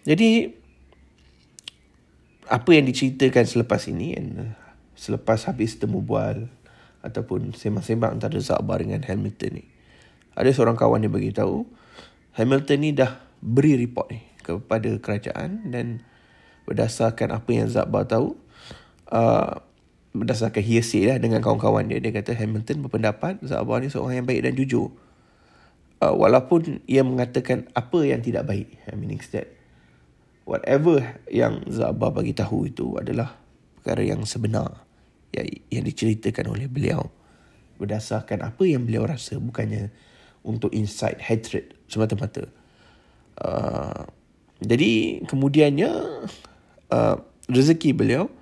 Jadi 0.05 0.53
apa 2.53 2.69
yang 2.69 2.85
diceritakan 2.85 3.49
selepas 3.49 3.89
ini 3.89 4.13
and, 4.13 4.53
selepas 4.93 5.49
habis 5.49 5.81
temu 5.81 6.05
bual 6.05 6.53
ataupun 7.01 7.57
sembang-sembang 7.57 8.21
antara 8.21 8.37
Zakbar 8.37 8.85
dengan 8.85 9.03
Hamilton 9.03 9.63
ni 9.63 9.65
ada 10.37 10.53
seorang 10.53 10.79
kawan 10.79 11.03
yang 11.03 11.17
beritahu 11.17 11.67
Hamilton 12.39 12.79
ni 12.85 12.91
dah 12.93 13.19
beri 13.41 13.75
report 13.75 14.13
ni 14.13 14.21
kepada 14.45 14.93
kerajaan 15.01 15.73
dan 15.75 16.07
berdasarkan 16.69 17.35
apa 17.35 17.51
yang 17.51 17.67
Zakbar 17.67 18.07
tahu 18.07 18.39
uh, 19.11 19.66
berdasarkan 20.23 20.63
hearsay 20.63 21.09
lah 21.09 21.21
dengan 21.21 21.45
kawan-kawan 21.45 21.89
dia. 21.89 22.01
Dia 22.01 22.13
kata 22.13 22.33
Hamilton 22.37 22.87
berpendapat 22.89 23.43
Zabah 23.45 23.81
ni 23.81 23.93
seorang 23.93 24.23
yang 24.23 24.27
baik 24.27 24.41
dan 24.45 24.53
jujur. 24.57 24.93
Uh, 25.97 26.13
walaupun 26.13 26.85
ia 26.85 27.01
mengatakan 27.01 27.69
apa 27.73 28.05
yang 28.05 28.21
tidak 28.21 28.45
baik. 28.45 28.69
Meaning 28.93 29.21
that 29.33 29.49
whatever 30.45 31.01
yang 31.29 31.65
Zabah 31.69 32.13
bagi 32.13 32.37
tahu 32.37 32.69
itu 32.69 32.97
adalah 33.01 33.37
perkara 33.81 34.05
yang 34.05 34.25
sebenar 34.29 34.85
yang, 35.33 35.47
yang 35.73 35.85
diceritakan 35.85 36.53
oleh 36.53 36.69
beliau. 36.69 37.09
Berdasarkan 37.77 38.45
apa 38.45 38.65
yang 38.65 38.89
beliau 38.89 39.05
rasa 39.05 39.37
bukannya 39.37 39.93
untuk 40.45 40.73
insight 40.73 41.21
hatred 41.21 41.77
semata-mata. 41.89 42.49
Uh, 43.37 44.09
jadi 44.65 45.21
kemudiannya 45.29 45.91
uh, 46.89 47.17
rezeki 47.53 47.93
beliau 47.93 48.33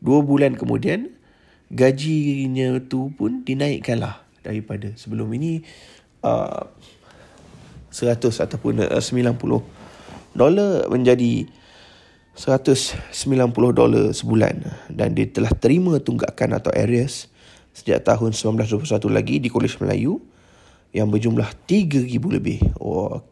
Dua 0.00 0.24
bulan 0.24 0.56
kemudian 0.56 1.12
gajinya 1.70 2.82
tu 2.82 3.14
pun 3.14 3.46
dinaikkan 3.46 4.02
lah 4.02 4.26
daripada 4.42 4.90
sebelum 4.98 5.30
ini 5.38 5.62
uh, 6.26 6.66
100 7.94 8.18
ataupun 8.18 8.86
uh, 8.86 8.98
90 8.98 9.38
dolar 10.34 10.86
menjadi 10.90 11.46
190 12.34 13.14
dolar 13.74 14.14
sebulan 14.14 14.54
dan 14.90 15.14
dia 15.14 15.26
telah 15.30 15.50
terima 15.54 15.98
tunggakan 15.98 16.58
atau 16.58 16.70
arrears 16.74 17.30
sejak 17.74 18.02
tahun 18.02 18.34
1921 18.34 18.86
lagi 19.10 19.38
di 19.38 19.48
Kolej 19.50 19.78
Melayu 19.78 20.18
yang 20.90 21.06
berjumlah 21.06 21.46
3000 21.70 22.10
lebih. 22.34 22.58
Oh, 22.82 23.22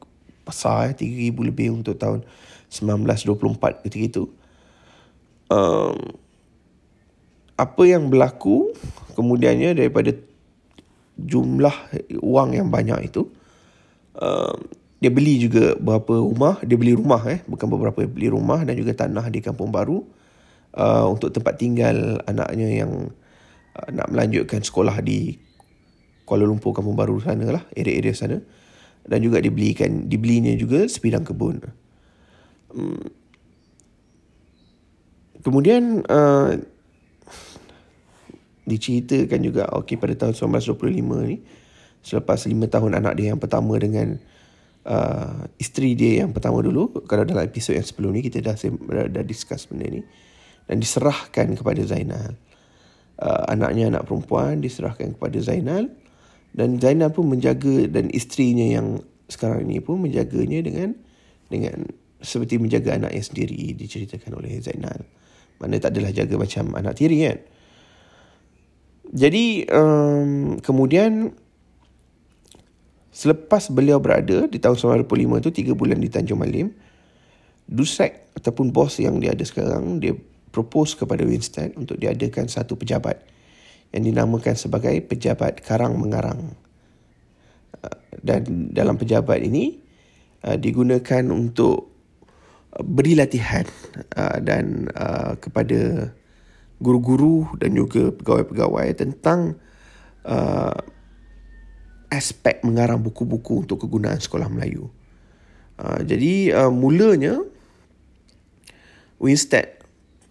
besar 0.47 0.95
eh 0.95 0.95
3000 0.95 1.35
lebih 1.43 1.75
untuk 1.75 1.99
tahun 1.99 2.23
1924 2.71 3.85
ketika 3.87 4.05
itu. 4.07 4.25
Um, 5.49 6.15
apa 7.59 7.83
yang 7.83 8.07
berlaku 8.07 8.71
kemudiannya 9.19 9.75
daripada 9.75 10.15
jumlah 11.19 11.75
wang 12.23 12.55
yang 12.55 12.71
banyak 12.71 13.11
itu 13.11 13.27
uh, 14.15 14.55
dia 15.03 15.11
beli 15.11 15.43
juga 15.43 15.75
beberapa 15.75 16.23
rumah 16.23 16.63
dia 16.63 16.79
beli 16.79 16.95
rumah 16.95 17.19
eh 17.27 17.43
bukan 17.51 17.67
beberapa 17.67 17.99
dia 18.07 18.11
beli 18.11 18.31
rumah 18.31 18.63
dan 18.63 18.79
juga 18.79 18.95
tanah 18.95 19.27
di 19.27 19.43
kampung 19.43 19.75
baru 19.75 20.07
uh, 20.79 21.11
untuk 21.11 21.35
tempat 21.35 21.59
tinggal 21.59 22.23
anaknya 22.31 22.87
yang 22.87 23.11
uh, 23.75 23.89
nak 23.91 24.07
melanjutkan 24.07 24.63
sekolah 24.63 25.03
di 25.03 25.35
Kuala 26.23 26.47
Lumpur 26.47 26.71
kampung 26.71 26.95
baru 26.95 27.19
sana 27.19 27.51
lah 27.51 27.67
area-area 27.75 28.15
sana 28.15 28.39
dan 29.03 29.19
juga 29.19 29.43
dibelikan 29.43 30.07
dibelinya 30.07 30.55
juga 30.55 30.87
sebidang 30.87 31.27
kebun 31.27 31.59
hmm. 32.71 33.07
kemudian 35.43 36.07
uh, 36.07 36.78
diceritakan 38.69 39.41
juga 39.41 39.63
okey 39.81 39.97
pada 39.97 40.15
tahun 40.15 40.37
1925 40.37 41.29
ni 41.29 41.41
selepas 42.05 42.47
5 42.47 42.55
tahun 42.69 42.93
anak 43.01 43.15
dia 43.19 43.35
yang 43.35 43.41
pertama 43.41 43.75
dengan 43.81 44.21
uh, 44.87 45.45
isteri 45.59 45.99
dia 45.99 46.23
yang 46.25 46.31
pertama 46.31 46.63
dulu 46.63 47.05
kalau 47.09 47.27
dalam 47.27 47.45
episod 47.45 47.75
yang 47.75 47.87
sebelum 47.87 48.15
ni 48.15 48.21
kita 48.23 48.45
dah 48.45 48.55
dah, 49.11 49.25
discuss 49.25 49.67
benda 49.67 49.89
ni 49.89 50.03
dan 50.69 50.85
diserahkan 50.85 51.57
kepada 51.57 51.81
Zainal. 51.89 52.37
Uh, 53.19 53.51
anaknya 53.51 53.91
anak 53.91 54.07
perempuan 54.07 54.63
diserahkan 54.63 55.19
kepada 55.19 55.43
Zainal 55.43 55.91
dan 56.55 56.79
Zainal 56.79 57.11
pun 57.11 57.27
menjaga 57.27 57.91
dan 57.91 58.15
isterinya 58.15 58.79
yang 58.79 59.03
sekarang 59.27 59.67
ini 59.67 59.83
pun 59.83 59.99
menjaganya 60.07 60.63
dengan 60.63 60.95
dengan 61.51 61.89
seperti 62.23 62.63
menjaga 62.63 62.95
anaknya 62.95 63.23
sendiri 63.23 63.75
diceritakan 63.75 64.39
oleh 64.39 64.63
Zainal. 64.63 65.03
Mana 65.59 65.83
tak 65.83 65.99
adalah 65.99 66.15
jaga 66.15 66.39
macam 66.39 66.79
anak 66.79 66.95
tiri 66.95 67.27
kan 67.27 67.39
jadi 69.09 69.65
um, 69.73 70.61
kemudian 70.61 71.33
selepas 73.09 73.73
beliau 73.73 73.97
berada 73.97 74.45
di 74.45 74.61
tahun 74.61 74.77
1995 75.09 75.45
tu 75.49 75.51
tiga 75.51 75.73
bulan 75.73 75.97
di 75.97 76.13
Tanjung 76.13 76.45
Malim, 76.45 76.69
Dusek 77.65 78.33
ataupun 78.37 78.69
bos 78.69 79.01
yang 79.01 79.17
dia 79.17 79.33
ada 79.33 79.45
sekarang 79.49 79.97
dia 80.01 80.13
propose 80.53 80.93
kepada 80.93 81.25
Winston 81.25 81.73
untuk 81.81 81.97
diadakan 81.97 82.53
satu 82.53 82.77
pejabat 82.77 83.25
yang 83.97 84.05
dinamakan 84.05 84.53
sebagai 84.57 84.93
pejabat 85.01 85.65
karang 85.65 85.97
mengarang. 85.97 86.53
Uh, 87.81 87.97
dan 88.21 88.45
dalam 88.77 89.01
pejabat 89.01 89.41
ini 89.41 89.81
uh, 90.45 90.61
digunakan 90.61 91.25
untuk 91.33 91.97
beri 92.85 93.17
latihan 93.17 93.65
uh, 94.21 94.37
dan 94.45 94.93
kepada 95.41 96.13
guru-guru 96.79 97.51
dan 97.59 97.75
juga 97.75 98.15
pegawai-pegawai 98.15 98.89
tentang 98.95 99.59
uh, 100.27 100.79
aspek 102.09 102.63
mengarang 102.65 103.03
buku-buku 103.03 103.67
untuk 103.67 103.85
kegunaan 103.85 104.19
sekolah 104.19 104.49
Melayu. 104.49 104.89
Uh, 105.79 106.01
jadi 106.03 106.55
uh, 106.67 106.73
mulanya 106.73 107.39
Winstead 109.19 109.79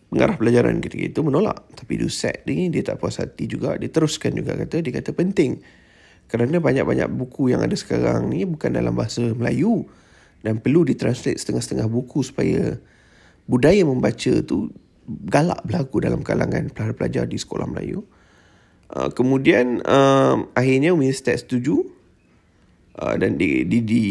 mengarah 0.07 0.39
pelajaran 0.39 0.79
ketika 0.79 1.03
itu 1.11 1.19
menolak. 1.19 1.67
Tapi 1.75 1.99
Duset 1.99 2.47
ni 2.47 2.71
dia 2.71 2.83
tak 2.83 3.03
puas 3.03 3.19
hati 3.19 3.47
juga. 3.51 3.75
Dia 3.75 3.91
teruskan 3.91 4.31
juga 4.35 4.55
kata, 4.55 4.79
dia 4.79 4.93
kata 4.95 5.11
penting. 5.11 5.59
Kerana 6.27 6.59
banyak-banyak 6.59 7.07
buku 7.11 7.51
yang 7.55 7.63
ada 7.63 7.75
sekarang 7.75 8.31
ni 8.31 8.43
bukan 8.47 8.71
dalam 8.71 8.95
bahasa 8.95 9.23
Melayu. 9.35 9.87
Dan 10.39 10.63
perlu 10.63 10.87
ditranslate 10.87 11.35
setengah-setengah 11.35 11.91
buku 11.91 12.23
supaya 12.23 12.79
budaya 13.49 13.83
membaca 13.83 14.33
tu 14.43 14.71
galak 15.07 15.63
berlaku 15.63 16.03
dalam 16.03 16.19
kalangan 16.19 16.67
pelajar-pelajar 16.75 17.25
di 17.31 17.39
sekolah 17.39 17.63
Melayu. 17.63 18.03
Uh, 18.87 19.11
kemudian 19.11 19.83
uh, 19.83 20.47
akhirnya 20.55 20.95
Winstead 20.95 21.39
setuju 21.39 21.83
uh, 22.99 23.15
dan 23.19 23.35
di, 23.35 23.67
di, 23.67 23.83
di, 23.83 24.03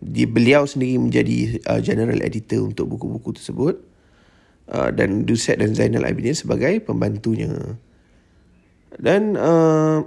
di 0.00 0.24
beliau 0.28 0.64
sendiri 0.68 1.00
menjadi 1.00 1.60
uh, 1.68 1.80
general 1.80 2.20
editor 2.20 2.64
untuk 2.64 2.92
buku-buku 2.92 3.36
tersebut 3.36 3.80
uh, 4.72 4.92
dan 4.92 5.24
Duset 5.24 5.60
dan 5.60 5.72
Zainal 5.72 6.08
Abidin 6.08 6.36
sebagai 6.36 6.80
pembantunya. 6.80 7.76
Dan 9.00 9.36
uh, 9.36 10.04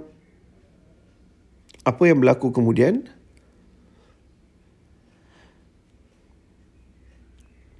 apa 1.84 2.02
yang 2.06 2.22
berlaku 2.22 2.50
kemudian? 2.54 3.10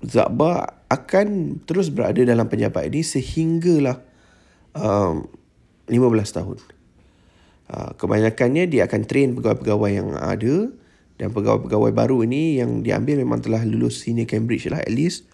Zabah 0.05 0.84
akan 0.95 1.59
terus 1.67 1.91
berada 1.91 2.23
dalam 2.23 2.47
pejabat 2.47 2.87
ini 2.87 3.03
sehinggalah 3.03 3.99
um, 4.79 5.27
15 5.91 6.37
tahun. 6.37 6.59
Uh, 7.65 7.91
kebanyakannya 7.99 8.71
dia 8.71 8.87
akan 8.87 9.03
train 9.09 9.35
pegawai-pegawai 9.35 9.91
yang 9.91 10.15
ada 10.15 10.71
dan 11.19 11.29
pegawai-pegawai 11.35 11.93
baru 11.95 12.23
ini 12.23 12.61
yang 12.61 12.85
diambil 12.85 13.19
memang 13.23 13.41
telah 13.41 13.63
lulus 13.65 14.05
senior 14.05 14.29
Cambridge 14.29 14.69
lah 14.69 14.83
at 14.83 14.93
least 14.93 15.27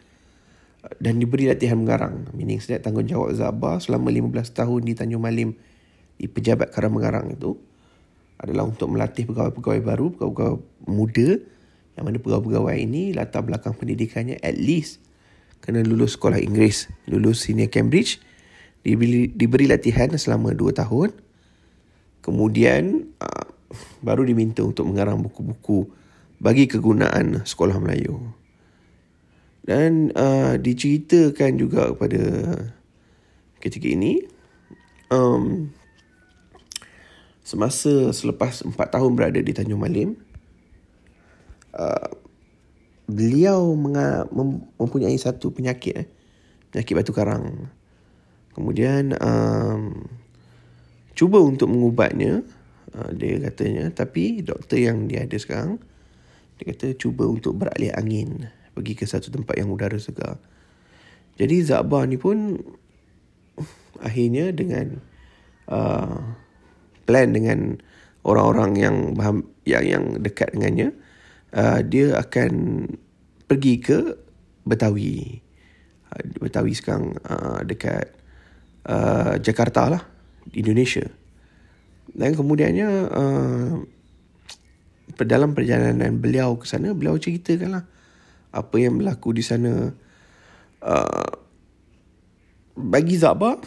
dan 1.00 1.20
diberi 1.20 1.48
latihan 1.48 1.76
mengarang. 1.76 2.28
Meaning 2.32 2.60
sedap 2.62 2.88
tanggungjawab 2.88 3.36
Zabah 3.36 3.76
selama 3.82 4.08
15 4.08 4.56
tahun 4.56 4.80
di 4.86 4.92
Tanjung 4.96 5.20
Malim 5.20 5.56
di 6.16 6.28
pejabat 6.28 6.72
karang 6.72 6.96
mengarang 6.96 7.32
itu 7.32 7.56
adalah 8.40 8.64
untuk 8.64 8.88
melatih 8.88 9.28
pegawai-pegawai 9.28 9.80
baru, 9.84 10.06
pegawai-pegawai 10.16 10.56
muda 10.88 11.30
yang 11.96 12.04
mana 12.08 12.16
pegawai-pegawai 12.16 12.76
ini 12.80 13.12
latar 13.12 13.44
belakang 13.44 13.76
pendidikannya 13.76 14.40
at 14.40 14.56
least 14.56 15.04
kena 15.60 15.84
lulus 15.84 16.16
sekolah 16.16 16.40
Inggeris, 16.40 16.88
lulus 17.06 17.44
senior 17.44 17.68
Cambridge, 17.68 18.18
diberi, 18.84 19.28
diberi 19.30 19.66
latihan 19.68 20.10
selama 20.16 20.56
2 20.56 20.72
tahun. 20.72 21.10
Kemudian 22.20 23.08
uh, 23.20 23.46
baru 24.04 24.24
diminta 24.28 24.60
untuk 24.60 24.88
mengarang 24.88 25.20
buku-buku 25.20 25.88
bagi 26.40 26.68
kegunaan 26.68 27.44
sekolah 27.44 27.76
Melayu. 27.80 28.20
Dan 29.60 30.10
uh, 30.16 30.56
diceritakan 30.56 31.60
juga 31.60 31.92
kepada 31.92 32.22
ketika 33.60 33.86
ini 33.92 34.24
um, 35.12 35.68
semasa 37.44 38.14
selepas 38.16 38.64
4 38.64 38.72
tahun 38.72 39.12
berada 39.12 39.40
di 39.42 39.52
Tanjung 39.52 39.84
Malim 39.84 40.16
uh, 41.76 42.08
beliau 43.10 43.74
mempunyai 44.78 45.18
satu 45.18 45.50
penyakit 45.50 45.94
eh. 45.94 46.08
Penyakit 46.70 46.94
batu 46.94 47.12
karang. 47.12 47.68
Kemudian 48.54 49.14
um, 49.18 50.06
cuba 51.18 51.42
untuk 51.42 51.70
mengubatnya 51.70 52.46
uh, 52.94 53.10
dia 53.14 53.42
katanya. 53.50 53.90
Tapi 53.90 54.46
doktor 54.46 54.78
yang 54.78 55.10
dia 55.10 55.26
ada 55.26 55.36
sekarang 55.36 55.82
dia 56.60 56.76
kata 56.76 56.92
cuba 57.00 57.24
untuk 57.24 57.56
beralih 57.56 57.88
angin 57.96 58.52
pergi 58.76 58.92
ke 58.92 59.08
satu 59.08 59.32
tempat 59.32 59.56
yang 59.56 59.72
udara 59.72 59.96
segar. 59.96 60.36
Jadi 61.40 61.64
Zabah 61.64 62.04
ni 62.04 62.20
pun 62.20 62.60
akhirnya 64.04 64.52
dengan 64.52 65.00
uh, 65.72 66.20
plan 67.08 67.32
dengan 67.32 67.80
orang-orang 68.24 68.76
yang 68.76 68.96
yang 69.64 69.84
yang 69.84 70.04
dekat 70.20 70.52
dengannya 70.52 70.92
uh, 71.54 71.80
dia 71.82 72.18
akan 72.18 72.52
pergi 73.46 73.74
ke 73.82 73.98
Betawi. 74.66 75.40
Uh, 76.10 76.22
Betawi 76.42 76.72
sekarang 76.74 77.16
uh, 77.26 77.62
dekat 77.66 78.12
uh, 78.86 79.38
Jakarta 79.38 79.90
lah 79.90 80.02
Indonesia. 80.54 81.06
Dan 82.10 82.34
kemudiannya 82.34 82.88
uh, 83.10 83.70
dalam 85.24 85.52
perjalanan 85.52 86.16
beliau 86.16 86.56
ke 86.56 86.66
sana 86.66 86.94
beliau 86.94 87.18
ceritakanlah 87.18 87.84
apa 88.50 88.76
yang 88.78 88.98
berlaku 88.98 89.36
di 89.36 89.42
sana 89.44 89.94
uh, 90.82 91.32
bagi 92.74 93.14
Zabah 93.18 93.60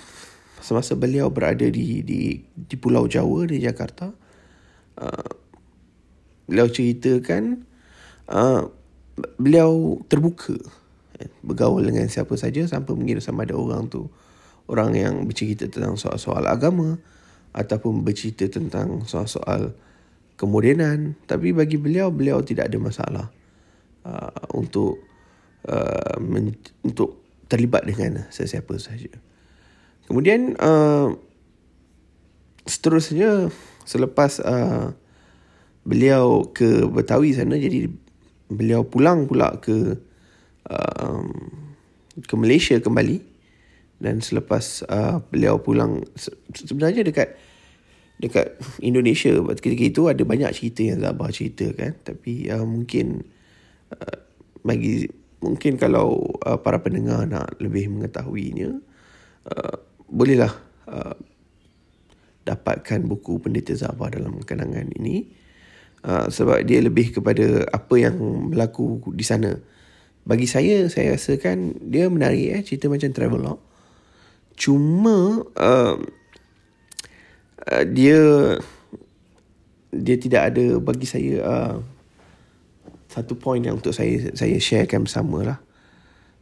semasa 0.63 0.95
beliau 0.95 1.27
berada 1.29 1.67
di 1.67 2.01
di 2.01 2.39
di 2.55 2.75
Pulau 2.79 3.05
Jawa 3.07 3.47
di 3.47 3.59
Jakarta 3.63 4.11
uh, 4.99 5.31
beliau 6.47 6.67
ceritakan 6.67 7.72
uh, 8.29 8.69
beliau 9.37 10.01
terbuka 10.07 10.55
eh, 11.19 11.29
bergaul 11.45 11.83
dengan 11.85 12.07
siapa 12.09 12.33
saja 12.37 12.65
sampai 12.65 12.93
mengira 12.95 13.19
sama 13.19 13.43
ada 13.47 13.57
orang 13.57 13.89
tu. 13.89 14.09
Orang 14.63 14.95
yang 14.95 15.27
bercerita 15.27 15.67
tentang 15.67 15.99
soal-soal 15.99 16.47
agama 16.47 16.95
ataupun 17.51 18.01
bercerita 18.01 18.47
tentang 18.47 19.03
soal-soal 19.03 19.75
kemodenan 20.39 21.13
tapi 21.29 21.53
bagi 21.53 21.77
beliau 21.77 22.09
beliau 22.09 22.41
tidak 22.41 22.71
ada 22.71 22.77
masalah 22.81 23.27
uh, 24.07 24.43
untuk 24.55 25.03
uh, 25.69 26.17
men- 26.17 26.57
untuk 26.81 27.21
terlibat 27.51 27.85
dengan 27.85 28.25
sesiapa 28.33 28.73
saja. 28.81 29.13
Kemudian 30.09 30.57
uh, 30.57 31.13
seterusnya 32.65 33.51
selepas 33.83 34.39
uh, 34.43 34.95
beliau 35.83 36.47
ke 36.49 36.87
Betawi 36.87 37.35
sana 37.35 37.59
jadi 37.59 37.91
beliau 38.53 38.85
pulang 38.87 39.25
pula 39.25 39.57
ke 39.59 39.97
um, 40.69 41.27
ke 42.23 42.33
Malaysia 42.37 42.77
kembali. 42.79 43.33
Dan 44.03 44.19
selepas 44.19 44.83
uh, 44.91 45.23
beliau 45.31 45.63
pulang 45.63 46.03
sebenarnya 46.51 47.07
dekat 47.07 47.39
dekat 48.19 48.59
Indonesia 48.83 49.31
ketika 49.55 49.83
itu 49.83 50.01
ada 50.11 50.23
banyak 50.27 50.51
cerita 50.51 50.83
yang 50.83 50.99
Zabah 50.99 51.31
cerita 51.31 51.71
kan. 51.71 51.95
Tapi 52.03 52.51
uh, 52.51 52.67
mungkin 52.67 53.23
uh, 53.95 54.17
bagi 54.59 55.07
mungkin 55.39 55.75
kalau 55.79 56.19
uh, 56.43 56.59
para 56.59 56.79
pendengar 56.83 57.27
nak 57.27 57.59
lebih 57.59 57.91
mengetahuinya 57.91 58.75
uh, 59.47 59.75
bolehlah 60.07 60.51
uh, 60.87 61.15
dapatkan 62.43 62.99
buku 63.07 63.39
Pendeta 63.39 63.71
Zabah 63.71 64.11
dalam 64.11 64.43
kenangan 64.43 64.91
ini 64.99 65.42
uh, 66.05 66.27
sebab 66.29 66.63
dia 66.67 66.79
lebih 66.83 67.15
kepada 67.15 67.67
apa 67.71 67.95
yang 67.99 68.15
berlaku 68.51 69.01
di 69.11 69.25
sana 69.25 69.57
bagi 70.23 70.47
saya 70.47 70.87
saya 70.87 71.19
rasakan 71.19 71.79
dia 71.83 72.07
menarik 72.07 72.59
eh 72.59 72.61
cerita 72.63 72.87
macam 72.87 73.11
travelog 73.11 73.59
cuma 74.55 75.43
uh, 75.59 75.95
uh, 77.67 77.83
dia 77.89 78.19
dia 79.93 80.17
tidak 80.17 80.53
ada 80.53 80.81
bagi 80.81 81.05
saya 81.05 81.33
uh, 81.43 81.75
satu 83.13 83.37
point 83.37 83.61
yang 83.61 83.77
untuk 83.77 83.93
saya 83.93 84.33
saya 84.33 84.57
sharekan 84.57 85.05
bersama 85.05 85.45
lah. 85.45 85.59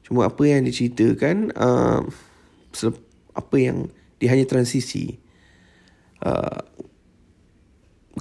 Cuma 0.08 0.24
apa 0.32 0.44
yang 0.48 0.64
diceritakan 0.64 1.52
uh, 1.52 2.08
apa 3.36 3.56
yang 3.60 3.92
dia 4.24 4.32
hanya 4.32 4.48
transisi. 4.48 5.20
Uh, 6.24 6.64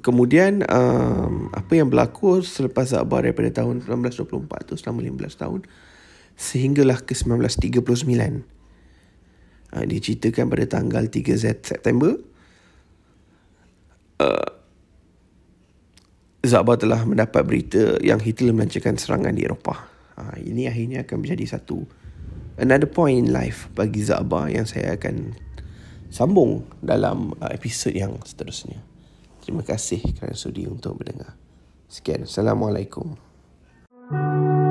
kemudian 0.01 0.65
uh, 0.67 1.29
apa 1.53 1.73
yang 1.77 1.89
berlaku 1.93 2.41
selepas 2.41 2.93
Zabar 2.93 3.25
daripada 3.25 3.63
tahun 3.63 3.85
1924 3.85 4.69
tu 4.69 4.75
selama 4.77 5.05
15 5.05 5.43
tahun 5.43 5.61
sehinggalah 6.41 7.05
ke 7.05 7.13
1939. 7.13 8.43
Uh, 9.71 9.85
dia 9.87 10.01
ceritakan 10.03 10.51
pada 10.51 10.65
tanggal 10.67 11.05
3 11.07 11.63
September 11.63 12.19
uh, 14.21 14.51
Zabar 16.41 16.81
telah 16.81 17.05
mendapat 17.05 17.45
berita 17.45 18.01
yang 18.01 18.17
Hitler 18.17 18.57
melancarkan 18.57 18.97
serangan 18.97 19.37
di 19.37 19.45
Eropah. 19.45 19.81
Ha, 20.17 20.41
ini 20.41 20.65
akhirnya 20.65 21.05
akan 21.05 21.21
menjadi 21.21 21.57
satu 21.57 21.85
another 22.57 22.89
point 22.89 23.21
in 23.21 23.29
life 23.29 23.69
bagi 23.77 24.01
Zabar 24.01 24.49
yang 24.49 24.65
saya 24.65 24.97
akan 24.97 25.37
sambung 26.09 26.65
dalam 26.81 27.37
uh, 27.45 27.53
episod 27.53 27.93
yang 27.93 28.17
seterusnya. 28.25 28.90
Terima 29.51 29.67
kasih 29.67 29.99
kerana 30.15 30.39
sudi 30.39 30.71
untuk 30.71 30.95
mendengar. 31.03 31.35
Sekian. 31.91 32.23
Assalamualaikum. 32.23 33.19
thank 34.11 34.63
you 34.63 34.70